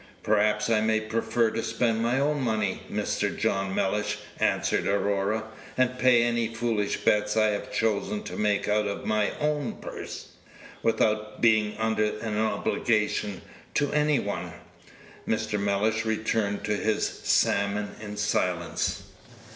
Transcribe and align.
"Perhaps 0.23 0.67
I 0.67 0.81
may 0.81 0.99
prefer 0.99 1.51
to 1.51 1.61
spend 1.61 2.01
my 2.01 2.19
own 2.19 2.41
money, 2.41 2.81
Mr. 2.91 3.37
John 3.37 3.75
Mellish," 3.75 4.17
answered 4.39 4.87
Aurora, 4.87 5.43
"and 5.77 5.99
pay 5.99 6.23
any 6.23 6.47
foolish 6.55 6.97
bets 7.05 7.37
I 7.37 7.49
have 7.49 7.71
chosen 7.71 8.23
to 8.23 8.35
make 8.35 8.67
out 8.67 8.87
of 8.87 9.05
my 9.05 9.29
own 9.39 9.73
purse, 9.73 10.29
without 10.81 11.39
being 11.39 11.77
under 11.77 12.17
an 12.17 12.39
obligation 12.39 13.43
to 13.75 13.91
any 13.93 14.17
one." 14.17 14.53
Mr. 15.27 15.59
Mellish 15.59 16.03
returned 16.03 16.63
to 16.63 16.75
his 16.75 17.07
salmon 17.07 17.93
in 18.01 18.17
silence. 18.17 19.03